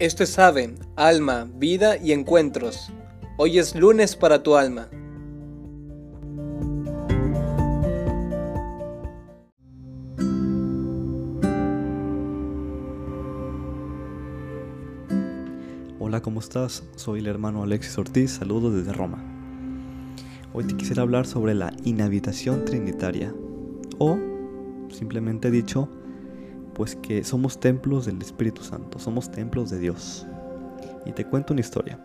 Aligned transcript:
Esto 0.00 0.24
es 0.24 0.36
Ave, 0.40 0.74
Alma, 0.96 1.48
Vida 1.54 1.96
y 1.96 2.10
Encuentros. 2.10 2.90
Hoy 3.38 3.60
es 3.60 3.76
lunes 3.76 4.16
para 4.16 4.42
tu 4.42 4.56
alma. 4.56 4.88
Hola, 16.00 16.20
¿cómo 16.20 16.40
estás? 16.40 16.82
Soy 16.96 17.20
el 17.20 17.28
hermano 17.28 17.62
Alexis 17.62 17.96
Ortiz, 17.96 18.32
saludos 18.32 18.74
desde 18.74 18.92
Roma. 18.92 19.22
Hoy 20.52 20.64
te 20.64 20.76
quisiera 20.76 21.02
hablar 21.02 21.24
sobre 21.24 21.54
la 21.54 21.72
inhabitación 21.84 22.64
trinitaria, 22.64 23.32
o, 23.98 24.18
simplemente 24.90 25.52
dicho, 25.52 25.88
pues 26.74 26.96
que 26.96 27.24
somos 27.24 27.60
templos 27.60 28.06
del 28.06 28.20
Espíritu 28.20 28.62
Santo, 28.62 28.98
somos 28.98 29.30
templos 29.30 29.70
de 29.70 29.78
Dios. 29.78 30.26
Y 31.06 31.12
te 31.12 31.24
cuento 31.24 31.52
una 31.52 31.60
historia. 31.60 31.98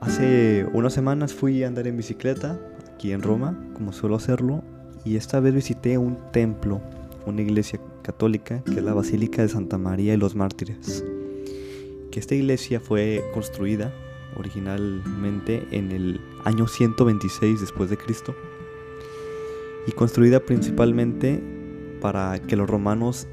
Hace 0.00 0.66
unas 0.72 0.92
semanas 0.92 1.34
fui 1.34 1.64
a 1.64 1.68
andar 1.68 1.86
en 1.86 1.96
bicicleta 1.96 2.58
aquí 2.94 3.12
en 3.12 3.22
Roma, 3.22 3.58
como 3.74 3.92
suelo 3.92 4.16
hacerlo, 4.16 4.62
y 5.04 5.16
esta 5.16 5.40
vez 5.40 5.54
visité 5.54 5.98
un 5.98 6.16
templo, 6.32 6.80
una 7.26 7.42
iglesia 7.42 7.80
católica, 8.02 8.62
que 8.64 8.76
es 8.76 8.82
la 8.82 8.94
Basílica 8.94 9.42
de 9.42 9.48
Santa 9.48 9.76
María 9.76 10.14
y 10.14 10.16
los 10.16 10.34
Mártires. 10.34 11.04
Que 12.10 12.20
esta 12.20 12.34
iglesia 12.34 12.80
fue 12.80 13.24
construida 13.34 13.92
originalmente 14.36 15.66
en 15.72 15.90
el 15.90 16.20
año 16.44 16.68
126 16.68 17.60
después 17.60 17.90
de 17.90 17.96
Cristo 17.96 18.34
y 19.86 19.92
construida 19.92 20.40
principalmente 20.40 21.57
para 22.00 22.38
que 22.40 22.56
los 22.56 22.68
romanos 22.68 23.26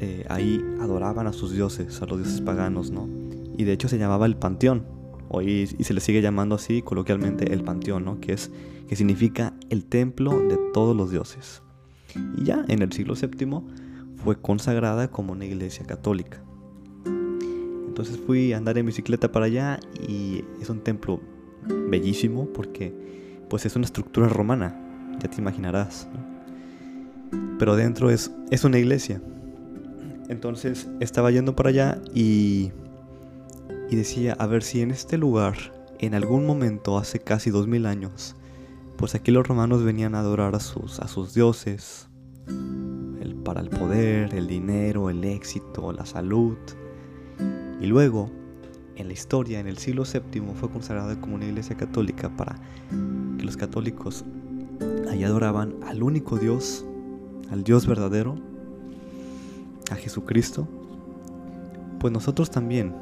eh, 0.00 0.24
ahí 0.28 0.64
adoraban 0.80 1.26
a 1.26 1.32
sus 1.32 1.52
dioses, 1.52 2.00
a 2.00 2.06
los 2.06 2.18
dioses 2.18 2.40
paganos, 2.40 2.90
¿no? 2.90 3.08
Y 3.56 3.64
de 3.64 3.72
hecho 3.72 3.88
se 3.88 3.98
llamaba 3.98 4.26
el 4.26 4.36
panteón, 4.36 4.86
hoy 5.28 5.68
y 5.78 5.84
se 5.84 5.94
le 5.94 6.00
sigue 6.00 6.22
llamando 6.22 6.54
así 6.54 6.82
coloquialmente 6.82 7.52
el 7.52 7.62
panteón, 7.62 8.04
¿no? 8.04 8.20
Que 8.20 8.32
es 8.32 8.50
que 8.88 8.96
significa 8.96 9.54
el 9.68 9.84
templo 9.84 10.38
de 10.40 10.58
todos 10.72 10.96
los 10.96 11.10
dioses. 11.10 11.62
Y 12.36 12.44
ya 12.44 12.64
en 12.66 12.82
el 12.82 12.92
siglo 12.92 13.14
VII 13.14 13.62
fue 14.24 14.40
consagrada 14.40 15.08
como 15.08 15.32
una 15.32 15.44
iglesia 15.44 15.86
católica. 15.86 16.42
Entonces 17.86 18.18
fui 18.26 18.52
a 18.52 18.56
andar 18.56 18.78
en 18.78 18.86
bicicleta 18.86 19.30
para 19.30 19.46
allá 19.46 19.78
y 20.08 20.44
es 20.60 20.70
un 20.70 20.80
templo 20.80 21.20
bellísimo 21.88 22.48
porque 22.52 22.94
pues 23.48 23.66
es 23.66 23.76
una 23.76 23.84
estructura 23.84 24.28
romana, 24.28 24.74
ya 25.20 25.28
te 25.28 25.40
imaginarás. 25.40 26.08
¿no? 26.12 26.29
Pero 27.60 27.76
dentro 27.76 28.08
es, 28.08 28.32
es 28.50 28.64
una 28.64 28.78
iglesia. 28.78 29.20
Entonces 30.30 30.88
estaba 30.98 31.30
yendo 31.30 31.54
para 31.54 31.68
allá 31.68 31.98
y, 32.14 32.72
y 33.90 33.96
decía, 33.96 34.32
a 34.38 34.46
ver 34.46 34.62
si 34.62 34.80
en 34.80 34.90
este 34.90 35.18
lugar, 35.18 35.56
en 35.98 36.14
algún 36.14 36.46
momento, 36.46 36.96
hace 36.96 37.18
casi 37.18 37.50
dos 37.50 37.66
mil 37.66 37.84
años, 37.84 38.34
pues 38.96 39.14
aquí 39.14 39.30
los 39.30 39.46
romanos 39.46 39.84
venían 39.84 40.14
a 40.14 40.20
adorar 40.20 40.54
a 40.54 40.60
sus, 40.60 41.00
a 41.00 41.06
sus 41.06 41.34
dioses, 41.34 42.08
el, 42.48 43.36
para 43.44 43.60
el 43.60 43.68
poder, 43.68 44.32
el 44.34 44.46
dinero, 44.46 45.10
el 45.10 45.22
éxito, 45.22 45.92
la 45.92 46.06
salud. 46.06 46.56
Y 47.78 47.84
luego, 47.84 48.30
en 48.96 49.06
la 49.08 49.12
historia, 49.12 49.60
en 49.60 49.66
el 49.66 49.76
siglo 49.76 50.04
VII, 50.04 50.54
fue 50.54 50.70
consagrada 50.70 51.20
como 51.20 51.34
una 51.34 51.44
iglesia 51.44 51.76
católica 51.76 52.34
para 52.34 52.56
que 53.36 53.44
los 53.44 53.58
católicos 53.58 54.24
ahí 55.10 55.24
adoraban 55.24 55.74
al 55.86 56.02
único 56.02 56.38
Dios 56.38 56.86
al 57.50 57.64
Dios 57.64 57.86
verdadero, 57.86 58.36
a 59.90 59.96
Jesucristo, 59.96 60.68
pues 61.98 62.12
nosotros 62.12 62.50
también, 62.50 62.94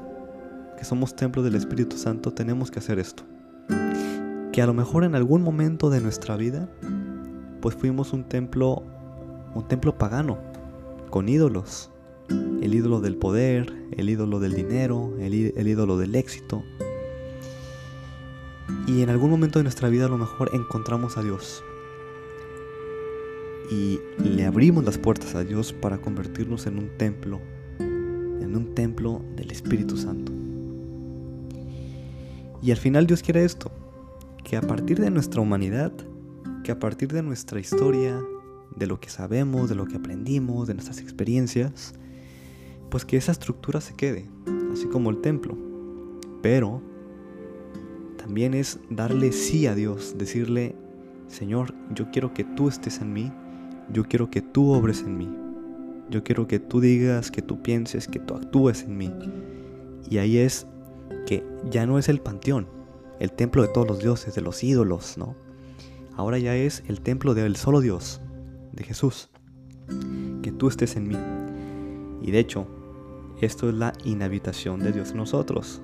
que 0.76 0.84
somos 0.84 1.14
templo 1.14 1.42
del 1.42 1.54
Espíritu 1.54 1.96
Santo, 1.96 2.32
tenemos 2.32 2.70
que 2.70 2.78
hacer 2.78 2.98
esto. 2.98 3.24
Que 4.52 4.62
a 4.62 4.66
lo 4.66 4.74
mejor 4.74 5.04
en 5.04 5.14
algún 5.14 5.42
momento 5.42 5.90
de 5.90 6.00
nuestra 6.00 6.36
vida, 6.36 6.68
pues 7.60 7.74
fuimos 7.74 8.12
un 8.12 8.24
templo, 8.24 8.82
un 9.54 9.68
templo 9.68 9.96
pagano, 9.98 10.38
con 11.10 11.28
ídolos. 11.28 11.90
El 12.28 12.74
ídolo 12.74 13.00
del 13.00 13.16
poder, 13.16 13.72
el 13.96 14.10
ídolo 14.10 14.40
del 14.40 14.54
dinero, 14.54 15.14
el, 15.20 15.52
el 15.56 15.68
ídolo 15.68 15.96
del 15.96 16.14
éxito. 16.14 16.62
Y 18.86 19.02
en 19.02 19.10
algún 19.10 19.30
momento 19.30 19.58
de 19.58 19.62
nuestra 19.62 19.88
vida 19.88 20.06
a 20.06 20.08
lo 20.08 20.18
mejor 20.18 20.50
encontramos 20.54 21.16
a 21.16 21.22
Dios 21.22 21.62
y 23.70 23.98
le 24.22 24.46
abrimos 24.46 24.84
las 24.84 24.98
puertas 24.98 25.34
a 25.34 25.44
Dios 25.44 25.72
para 25.72 25.98
convertirnos 25.98 26.66
en 26.66 26.78
un 26.78 26.88
templo, 26.96 27.40
en 27.78 28.56
un 28.56 28.74
templo 28.74 29.22
del 29.36 29.50
Espíritu 29.50 29.96
Santo. 29.96 30.32
Y 32.62 32.70
al 32.70 32.76
final 32.76 33.06
Dios 33.06 33.22
quiere 33.22 33.44
esto, 33.44 33.70
que 34.42 34.56
a 34.56 34.62
partir 34.62 34.98
de 34.98 35.10
nuestra 35.10 35.40
humanidad, 35.40 35.92
que 36.64 36.72
a 36.72 36.78
partir 36.78 37.12
de 37.12 37.22
nuestra 37.22 37.60
historia, 37.60 38.20
de 38.74 38.86
lo 38.86 39.00
que 39.00 39.10
sabemos, 39.10 39.68
de 39.68 39.74
lo 39.74 39.86
que 39.86 39.96
aprendimos, 39.96 40.68
de 40.68 40.74
nuestras 40.74 41.00
experiencias, 41.00 41.94
pues 42.90 43.04
que 43.04 43.16
esa 43.16 43.32
estructura 43.32 43.80
se 43.80 43.94
quede, 43.94 44.28
así 44.72 44.86
como 44.86 45.10
el 45.10 45.20
templo. 45.20 45.56
Pero 46.42 46.82
también 48.16 48.54
es 48.54 48.78
darle 48.90 49.32
sí 49.32 49.66
a 49.66 49.74
Dios, 49.74 50.16
decirle, 50.18 50.74
Señor, 51.26 51.74
yo 51.94 52.10
quiero 52.10 52.34
que 52.34 52.44
tú 52.44 52.68
estés 52.68 53.00
en 53.00 53.12
mí, 53.12 53.32
yo 53.92 54.04
quiero 54.04 54.30
que 54.30 54.42
tú 54.42 54.72
obres 54.72 55.02
en 55.02 55.16
mí. 55.16 55.28
Yo 56.10 56.24
quiero 56.24 56.46
que 56.46 56.58
tú 56.58 56.80
digas, 56.80 57.30
que 57.30 57.42
tú 57.42 57.62
pienses, 57.62 58.08
que 58.08 58.18
tú 58.18 58.34
actúes 58.34 58.82
en 58.82 58.96
mí. 58.96 59.12
Y 60.08 60.18
ahí 60.18 60.38
es 60.38 60.66
que 61.26 61.44
ya 61.70 61.86
no 61.86 61.98
es 61.98 62.08
el 62.08 62.20
panteón, 62.20 62.66
el 63.20 63.32
templo 63.32 63.62
de 63.62 63.68
todos 63.68 63.86
los 63.86 63.98
dioses, 63.98 64.34
de 64.34 64.40
los 64.40 64.62
ídolos, 64.64 65.18
¿no? 65.18 65.36
Ahora 66.16 66.38
ya 66.38 66.56
es 66.56 66.82
el 66.88 67.00
templo 67.00 67.34
del 67.34 67.56
solo 67.56 67.80
Dios, 67.80 68.20
de 68.72 68.84
Jesús. 68.84 69.28
Que 70.42 70.50
tú 70.50 70.68
estés 70.68 70.96
en 70.96 71.08
mí. 71.08 71.16
Y 72.22 72.30
de 72.30 72.38
hecho, 72.38 72.66
esto 73.40 73.68
es 73.68 73.74
la 73.74 73.92
inhabitación 74.04 74.80
de 74.80 74.92
Dios 74.92 75.12
en 75.12 75.18
nosotros, 75.18 75.80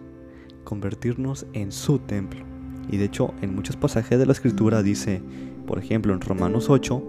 convertirnos 0.64 1.46
en 1.52 1.70
su 1.70 1.98
templo. 1.98 2.44
Y 2.90 2.96
de 2.96 3.04
hecho, 3.04 3.32
en 3.42 3.54
muchos 3.54 3.76
pasajes 3.76 4.18
de 4.18 4.26
la 4.26 4.32
Escritura 4.32 4.82
dice, 4.82 5.22
por 5.66 5.78
ejemplo, 5.78 6.12
en 6.12 6.20
Romanos 6.20 6.68
8, 6.68 7.02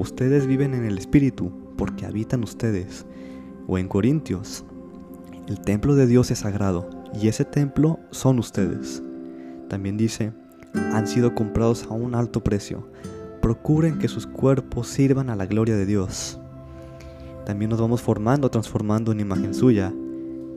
ustedes 0.00 0.46
viven 0.46 0.72
en 0.72 0.86
el 0.86 0.96
Espíritu, 0.96 1.52
porque 1.76 2.06
habitan 2.06 2.42
ustedes. 2.42 3.04
O 3.66 3.76
en 3.76 3.86
Corintios, 3.86 4.64
el 5.46 5.60
templo 5.60 5.94
de 5.94 6.06
Dios 6.06 6.30
es 6.30 6.38
sagrado, 6.38 6.88
y 7.20 7.28
ese 7.28 7.44
templo 7.44 8.00
son 8.10 8.38
ustedes. 8.38 9.02
También 9.68 9.98
dice, 9.98 10.32
han 10.74 11.06
sido 11.06 11.34
comprados 11.34 11.84
a 11.84 11.92
un 11.92 12.14
alto 12.14 12.42
precio. 12.42 12.88
Procuren 13.42 13.98
que 13.98 14.08
sus 14.08 14.26
cuerpos 14.26 14.88
sirvan 14.88 15.28
a 15.28 15.36
la 15.36 15.44
gloria 15.44 15.76
de 15.76 15.84
Dios. 15.84 16.40
También 17.44 17.70
nos 17.70 17.80
vamos 17.80 18.00
formando, 18.00 18.50
transformando 18.50 19.12
en 19.12 19.20
imagen 19.20 19.52
suya, 19.52 19.92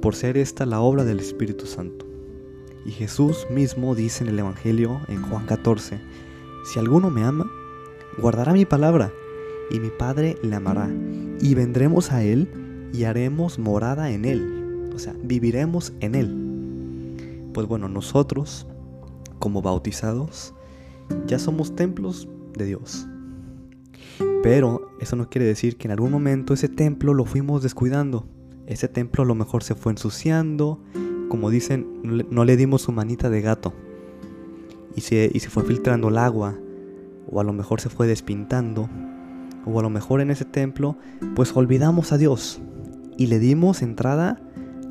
por 0.01 0.15
ser 0.15 0.37
esta 0.37 0.65
la 0.65 0.79
obra 0.79 1.03
del 1.03 1.19
Espíritu 1.19 1.65
Santo. 1.65 2.05
Y 2.85 2.91
Jesús 2.91 3.45
mismo 3.49 3.93
dice 3.93 4.23
en 4.23 4.29
el 4.29 4.39
Evangelio, 4.39 5.01
en 5.09 5.21
Juan 5.21 5.45
14, 5.45 5.99
si 6.65 6.79
alguno 6.79 7.09
me 7.09 7.23
ama, 7.23 7.51
guardará 8.17 8.53
mi 8.53 8.65
palabra, 8.65 9.11
y 9.71 9.79
mi 9.79 9.89
Padre 9.89 10.37
le 10.43 10.55
amará, 10.55 10.89
y 11.39 11.55
vendremos 11.55 12.11
a 12.11 12.23
Él 12.23 12.89
y 12.93 13.05
haremos 13.05 13.59
morada 13.59 14.11
en 14.11 14.25
Él, 14.25 14.89
o 14.93 14.99
sea, 14.99 15.15
viviremos 15.23 15.93
en 15.99 16.15
Él. 16.15 17.49
Pues 17.53 17.67
bueno, 17.67 17.89
nosotros, 17.89 18.67
como 19.39 19.61
bautizados, 19.61 20.53
ya 21.27 21.39
somos 21.39 21.75
templos 21.75 22.27
de 22.57 22.65
Dios. 22.65 23.07
Pero 24.41 24.91
eso 24.99 25.15
no 25.15 25.29
quiere 25.29 25.45
decir 25.45 25.77
que 25.77 25.87
en 25.87 25.91
algún 25.91 26.11
momento 26.11 26.53
ese 26.53 26.67
templo 26.69 27.13
lo 27.13 27.25
fuimos 27.25 27.63
descuidando. 27.63 28.27
Ese 28.67 28.87
templo 28.87 29.23
a 29.23 29.25
lo 29.25 29.35
mejor 29.35 29.63
se 29.63 29.75
fue 29.75 29.91
ensuciando, 29.91 30.81
como 31.29 31.49
dicen, 31.49 32.01
no 32.03 32.45
le 32.45 32.57
dimos 32.57 32.83
su 32.83 32.91
manita 32.91 33.29
de 33.29 33.41
gato. 33.41 33.73
Y 34.95 35.01
se, 35.01 35.31
y 35.33 35.39
se 35.39 35.49
fue 35.49 35.63
filtrando 35.63 36.09
el 36.09 36.17
agua, 36.17 36.55
o 37.27 37.39
a 37.39 37.43
lo 37.43 37.53
mejor 37.53 37.81
se 37.81 37.89
fue 37.89 38.05
despintando, 38.05 38.89
o 39.65 39.79
a 39.79 39.83
lo 39.83 39.89
mejor 39.89 40.21
en 40.21 40.31
ese 40.31 40.45
templo, 40.45 40.97
pues 41.35 41.55
olvidamos 41.55 42.11
a 42.11 42.17
Dios 42.17 42.61
y 43.17 43.27
le 43.27 43.39
dimos 43.39 43.81
entrada 43.81 44.41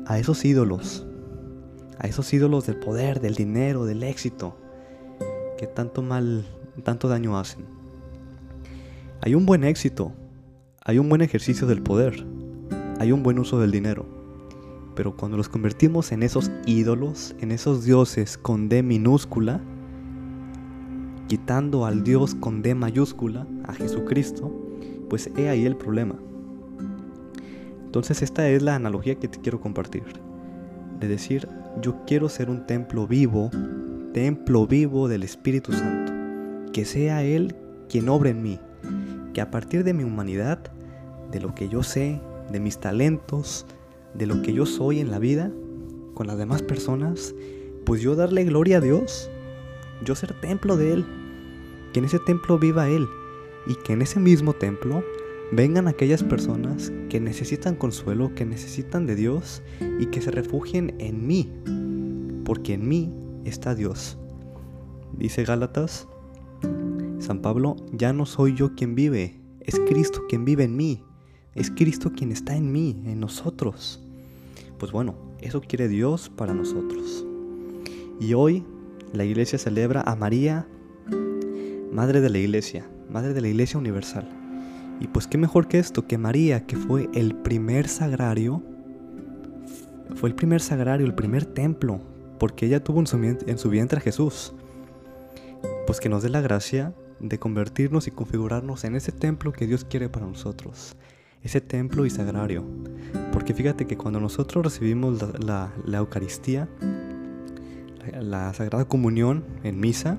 a 0.05 0.19
esos 0.19 0.43
ídolos, 0.45 1.05
a 1.99 2.07
esos 2.07 2.33
ídolos 2.33 2.65
del 2.65 2.77
poder, 2.77 3.19
del 3.21 3.35
dinero, 3.35 3.85
del 3.85 4.03
éxito, 4.03 4.57
que 5.57 5.67
tanto 5.67 6.01
mal, 6.01 6.45
tanto 6.83 7.07
daño 7.07 7.37
hacen. 7.37 7.65
Hay 9.21 9.35
un 9.35 9.45
buen 9.45 9.63
éxito, 9.63 10.11
hay 10.83 10.99
un 10.99 11.09
buen 11.09 11.21
ejercicio 11.21 11.67
del 11.67 11.81
poder, 11.81 12.25
hay 12.99 13.11
un 13.11 13.23
buen 13.23 13.39
uso 13.39 13.59
del 13.59 13.71
dinero, 13.71 14.05
pero 14.95 15.15
cuando 15.15 15.37
los 15.37 15.49
convertimos 15.49 16.11
en 16.11 16.23
esos 16.23 16.51
ídolos, 16.65 17.35
en 17.39 17.51
esos 17.51 17.83
dioses 17.85 18.37
con 18.37 18.69
D 18.69 18.83
minúscula, 18.83 19.61
quitando 21.27 21.85
al 21.85 22.03
Dios 22.03 22.35
con 22.35 22.61
D 22.61 22.75
mayúscula, 22.75 23.47
a 23.65 23.73
Jesucristo, 23.73 24.51
pues 25.09 25.29
he 25.37 25.49
ahí 25.49 25.65
el 25.65 25.75
problema. 25.75 26.15
Entonces 27.85 28.21
esta 28.21 28.49
es 28.49 28.61
la 28.63 28.75
analogía 28.75 29.15
que 29.15 29.27
te 29.27 29.39
quiero 29.39 29.61
compartir. 29.61 30.03
De 30.99 31.07
decir, 31.07 31.47
yo 31.81 31.97
quiero 32.07 32.29
ser 32.29 32.49
un 32.49 32.65
templo 32.65 33.07
vivo, 33.07 33.51
templo 34.13 34.65
vivo 34.65 35.07
del 35.07 35.23
Espíritu 35.23 35.73
Santo. 35.73 36.11
Que 36.71 36.85
sea 36.85 37.23
Él 37.23 37.55
quien 37.89 38.09
obre 38.09 38.31
en 38.31 38.41
mí. 38.41 38.59
Que 39.33 39.41
a 39.41 39.51
partir 39.51 39.83
de 39.83 39.93
mi 39.93 40.03
humanidad, 40.03 40.59
de 41.31 41.39
lo 41.39 41.53
que 41.53 41.69
yo 41.69 41.83
sé, 41.83 42.19
de 42.51 42.59
mis 42.59 42.79
talentos, 42.79 43.65
de 44.13 44.25
lo 44.25 44.41
que 44.41 44.53
yo 44.53 44.65
soy 44.65 44.99
en 44.99 45.11
la 45.11 45.19
vida, 45.19 45.51
con 46.13 46.27
las 46.27 46.37
demás 46.37 46.61
personas, 46.61 47.35
pues 47.85 48.01
yo 48.01 48.15
darle 48.15 48.43
gloria 48.43 48.77
a 48.77 48.81
Dios, 48.81 49.29
yo 50.03 50.15
ser 50.15 50.33
templo 50.39 50.77
de 50.77 50.93
Él, 50.93 51.05
que 51.93 51.99
en 51.99 52.05
ese 52.05 52.19
templo 52.19 52.57
viva 52.57 52.89
Él 52.89 53.07
y 53.67 53.75
que 53.75 53.93
en 53.93 54.01
ese 54.01 54.19
mismo 54.19 54.53
templo 54.53 55.03
vengan 55.51 55.87
aquellas 55.87 56.23
personas 56.23 56.91
que 57.09 57.19
necesitan 57.19 57.75
consuelo, 57.75 58.33
que 58.35 58.45
necesitan 58.45 59.05
de 59.05 59.15
Dios 59.15 59.61
y 59.99 60.07
que 60.07 60.21
se 60.21 60.31
refugien 60.31 60.95
en 60.99 61.27
mí, 61.27 61.49
porque 62.43 62.73
en 62.73 62.87
mí 62.87 63.13
está 63.45 63.75
Dios. 63.75 64.17
Dice 65.17 65.43
Gálatas, 65.43 66.07
San 67.19 67.39
Pablo, 67.41 67.75
ya 67.91 68.13
no 68.13 68.25
soy 68.25 68.55
yo 68.55 68.73
quien 68.75 68.95
vive, 68.95 69.39
es 69.61 69.79
Cristo 69.87 70.23
quien 70.27 70.43
vive 70.43 70.63
en 70.63 70.75
mí, 70.75 71.03
es 71.55 71.69
Cristo 71.69 72.11
quien 72.15 72.31
está 72.31 72.55
en 72.55 72.71
mí, 72.71 73.01
en 73.05 73.19
nosotros. 73.19 74.01
Pues 74.79 74.91
bueno, 74.91 75.15
eso 75.39 75.61
quiere 75.61 75.87
Dios 75.87 76.29
para 76.29 76.53
nosotros. 76.53 77.25
Y 78.19 78.33
hoy 78.33 78.63
la 79.13 79.23
iglesia 79.23 79.57
celebra 79.57 80.01
a 80.01 80.15
María, 80.15 80.67
Madre 81.91 82.21
de 82.21 82.29
la 82.29 82.39
Iglesia, 82.39 82.89
Madre 83.09 83.33
de 83.33 83.41
la 83.41 83.47
Iglesia 83.47 83.79
Universal. 83.79 84.27
Y 84.99 85.07
pues 85.07 85.27
qué 85.27 85.37
mejor 85.37 85.67
que 85.67 85.79
esto, 85.79 86.07
que 86.07 86.17
María, 86.17 86.65
que 86.65 86.75
fue 86.75 87.09
el 87.13 87.35
primer 87.35 87.87
sagrario, 87.87 88.63
fue 90.15 90.29
el 90.29 90.35
primer 90.35 90.61
sagrario, 90.61 91.05
el 91.05 91.13
primer 91.13 91.45
templo, 91.45 92.01
porque 92.39 92.65
ella 92.65 92.83
tuvo 92.83 92.99
en 92.99 93.07
su, 93.07 93.17
en 93.17 93.57
su 93.57 93.69
vientre 93.69 93.99
a 93.99 94.01
Jesús. 94.01 94.53
Pues 95.85 95.99
que 95.99 96.09
nos 96.09 96.23
dé 96.23 96.29
la 96.29 96.41
gracia 96.41 96.93
de 97.19 97.39
convertirnos 97.39 98.07
y 98.07 98.11
configurarnos 98.11 98.83
en 98.83 98.95
ese 98.95 99.11
templo 99.11 99.53
que 99.53 99.67
Dios 99.67 99.85
quiere 99.85 100.09
para 100.09 100.25
nosotros, 100.25 100.95
ese 101.41 101.61
templo 101.61 102.05
y 102.05 102.09
sagrario. 102.09 102.65
Porque 103.31 103.53
fíjate 103.53 103.87
que 103.87 103.97
cuando 103.97 104.19
nosotros 104.19 104.63
recibimos 104.63 105.23
la, 105.39 105.71
Eucaristía, 105.87 106.67
la 108.21 108.53
Sagrada 108.53 108.85
Comunión 108.85 109.43
en 109.63 109.79
misa, 109.79 110.17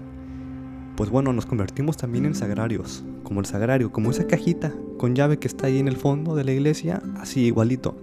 pues 0.96 1.10
bueno, 1.10 1.32
nos 1.32 1.46
convertimos 1.46 1.96
también 1.96 2.24
en 2.24 2.34
sagrarios, 2.34 3.04
como 3.24 3.40
el 3.40 3.46
sagrario, 3.46 3.90
como 3.90 4.10
esa 4.10 4.26
cajita 4.26 4.72
con 4.96 5.14
llave 5.14 5.38
que 5.38 5.48
está 5.48 5.66
ahí 5.66 5.78
en 5.78 5.88
el 5.88 5.96
fondo 5.96 6.36
de 6.36 6.44
la 6.44 6.52
iglesia, 6.52 7.02
así 7.18 7.40
igualito, 7.46 7.96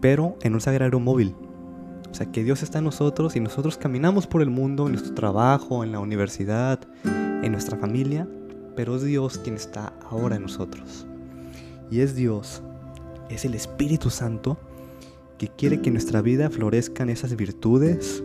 pero 0.00 0.36
en 0.42 0.54
un 0.54 0.60
sagrario 0.60 1.00
móvil. 1.00 1.34
O 2.10 2.14
sea, 2.14 2.30
que 2.30 2.44
Dios 2.44 2.62
está 2.62 2.78
en 2.78 2.84
nosotros 2.84 3.34
y 3.36 3.40
nosotros 3.40 3.76
caminamos 3.76 4.26
por 4.26 4.42
el 4.42 4.50
mundo, 4.50 4.86
en 4.86 4.92
nuestro 4.92 5.14
trabajo, 5.14 5.82
en 5.82 5.92
la 5.92 5.98
universidad, 5.98 6.80
en 7.04 7.50
nuestra 7.50 7.78
familia, 7.78 8.28
pero 8.76 8.96
es 8.96 9.02
Dios 9.02 9.38
quien 9.38 9.56
está 9.56 9.92
ahora 10.08 10.36
en 10.36 10.42
nosotros. 10.42 11.06
Y 11.90 12.00
es 12.00 12.14
Dios, 12.14 12.62
es 13.30 13.44
el 13.44 13.54
Espíritu 13.54 14.10
Santo 14.10 14.58
que 15.38 15.48
quiere 15.48 15.80
que 15.80 15.90
nuestra 15.90 16.22
vida 16.22 16.50
florezcan 16.50 17.10
esas 17.10 17.34
virtudes, 17.34 18.22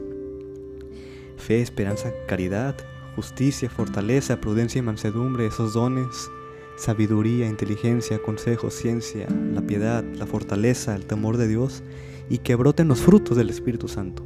fe, 1.39 1.62
esperanza, 1.62 2.12
caridad, 2.27 2.75
justicia, 3.15 3.69
fortaleza, 3.69 4.39
prudencia 4.39 4.80
y 4.80 4.81
mansedumbre, 4.83 5.47
esos 5.47 5.74
dones, 5.74 6.30
sabiduría, 6.77 7.47
inteligencia, 7.47 8.19
consejo, 8.19 8.69
ciencia, 8.69 9.27
la 9.53 9.62
piedad, 9.62 10.03
la 10.03 10.25
fortaleza, 10.25 10.95
el 10.95 11.06
temor 11.06 11.38
de 11.38 11.47
Dios, 11.47 11.83
y 12.30 12.38
que 12.38 12.56
broten 12.56 12.88
los 12.88 13.01
frutos 13.01 13.36
del 13.36 13.50
Espíritu 13.50 13.88
Santo. 13.88 14.24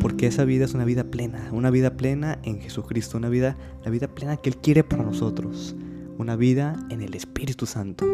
Porque 0.00 0.26
esa 0.26 0.44
vida 0.44 0.64
es 0.64 0.74
una 0.74 0.84
vida 0.84 1.04
plena, 1.04 1.48
una 1.50 1.70
vida 1.70 1.96
plena 1.96 2.38
en 2.44 2.60
Jesucristo, 2.60 3.18
una 3.18 3.28
vida, 3.28 3.56
la 3.84 3.90
vida 3.90 4.06
plena 4.06 4.36
que 4.36 4.50
Él 4.50 4.56
quiere 4.58 4.84
para 4.84 5.02
nosotros, 5.02 5.74
una 6.18 6.36
vida 6.36 6.76
en 6.90 7.00
el 7.00 7.14
Espíritu 7.14 7.66
Santo, 7.66 8.06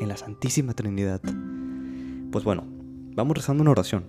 en 0.00 0.08
la 0.08 0.16
Santísima 0.16 0.72
Trinidad. 0.72 1.20
Pues 2.30 2.44
bueno, 2.44 2.64
vamos 3.14 3.36
rezando 3.36 3.62
una 3.62 3.72
oración. 3.72 4.04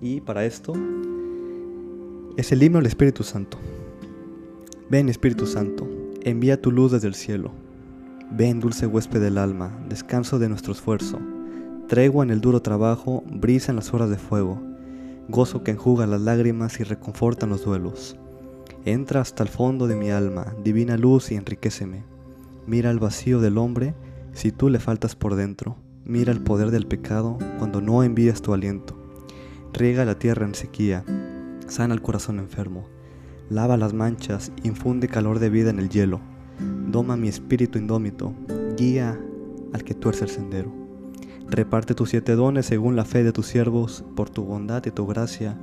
Y 0.00 0.20
para 0.20 0.44
esto 0.44 0.74
es 2.36 2.52
el 2.52 2.62
himno 2.62 2.78
al 2.78 2.86
Espíritu 2.86 3.24
Santo. 3.24 3.58
Ven 4.90 5.08
Espíritu 5.08 5.46
Santo, 5.46 5.88
envía 6.22 6.60
tu 6.60 6.70
luz 6.70 6.92
desde 6.92 7.08
el 7.08 7.14
cielo. 7.14 7.50
Ven 8.30 8.60
dulce 8.60 8.86
huésped 8.86 9.22
del 9.22 9.38
alma, 9.38 9.78
descanso 9.88 10.38
de 10.38 10.50
nuestro 10.50 10.72
esfuerzo, 10.72 11.18
tregua 11.88 12.24
en 12.24 12.30
el 12.30 12.42
duro 12.42 12.60
trabajo, 12.60 13.24
brisa 13.26 13.72
en 13.72 13.76
las 13.76 13.94
horas 13.94 14.10
de 14.10 14.18
fuego, 14.18 14.60
gozo 15.28 15.64
que 15.64 15.70
enjuga 15.70 16.06
las 16.06 16.20
lágrimas 16.20 16.78
y 16.78 16.84
reconforta 16.84 17.46
los 17.46 17.64
duelos. 17.64 18.16
Entra 18.84 19.22
hasta 19.22 19.42
el 19.42 19.48
fondo 19.48 19.86
de 19.86 19.96
mi 19.96 20.10
alma, 20.10 20.54
divina 20.62 20.98
luz 20.98 21.32
y 21.32 21.36
enriqueceme. 21.36 22.04
Mira 22.66 22.90
el 22.90 22.98
vacío 22.98 23.40
del 23.40 23.56
hombre 23.56 23.94
si 24.32 24.52
tú 24.52 24.68
le 24.68 24.78
faltas 24.78 25.16
por 25.16 25.36
dentro. 25.36 25.76
Mira 26.04 26.32
el 26.32 26.40
poder 26.40 26.70
del 26.70 26.86
pecado 26.86 27.38
cuando 27.58 27.80
no 27.80 28.02
envías 28.02 28.42
tu 28.42 28.52
aliento. 28.52 28.94
Riega 29.72 30.04
la 30.04 30.18
tierra 30.18 30.46
en 30.46 30.54
sequía, 30.54 31.04
sana 31.68 31.94
el 31.94 32.02
corazón 32.02 32.38
enfermo 32.38 32.86
lava 33.48 33.76
las 33.76 33.92
manchas, 33.92 34.52
infunde 34.62 35.08
calor 35.08 35.38
de 35.38 35.50
vida 35.50 35.70
en 35.70 35.78
el 35.78 35.88
hielo, 35.88 36.20
doma 36.88 37.16
mi 37.16 37.28
espíritu 37.28 37.78
indómito, 37.78 38.34
guía 38.76 39.18
al 39.72 39.84
que 39.84 39.94
tuerce 39.94 40.24
el 40.24 40.30
sendero. 40.30 40.72
Reparte 41.48 41.94
tus 41.94 42.10
siete 42.10 42.34
dones 42.34 42.66
según 42.66 42.96
la 42.96 43.04
fe 43.04 43.22
de 43.22 43.32
tus 43.32 43.46
siervos, 43.46 44.04
por 44.16 44.30
tu 44.30 44.44
bondad 44.44 44.84
y 44.84 44.90
tu 44.90 45.06
gracia, 45.06 45.56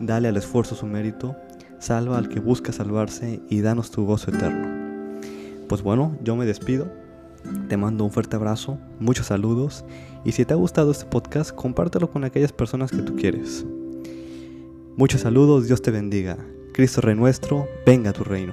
dale 0.00 0.28
al 0.28 0.36
esfuerzo 0.36 0.74
su 0.74 0.86
mérito, 0.86 1.36
salva 1.78 2.18
al 2.18 2.28
que 2.28 2.40
busca 2.40 2.72
salvarse 2.72 3.40
y 3.48 3.60
danos 3.60 3.92
tu 3.92 4.04
gozo 4.04 4.32
eterno. 4.32 5.20
Pues 5.68 5.82
bueno, 5.82 6.16
yo 6.24 6.34
me 6.34 6.44
despido, 6.44 6.90
te 7.68 7.76
mando 7.76 8.04
un 8.04 8.10
fuerte 8.10 8.34
abrazo, 8.34 8.78
muchos 8.98 9.26
saludos 9.26 9.84
y 10.24 10.32
si 10.32 10.44
te 10.44 10.54
ha 10.54 10.56
gustado 10.56 10.90
este 10.90 11.04
podcast, 11.04 11.52
compártelo 11.52 12.10
con 12.10 12.24
aquellas 12.24 12.52
personas 12.52 12.90
que 12.90 13.02
tú 13.02 13.14
quieres. 13.14 13.64
Muchos 14.98 15.20
saludos, 15.20 15.68
Dios 15.68 15.80
te 15.80 15.92
bendiga. 15.92 16.38
Cristo 16.72 17.00
Rey 17.00 17.14
nuestro, 17.14 17.68
venga 17.86 18.10
a 18.10 18.12
tu 18.12 18.24
reino. 18.24 18.52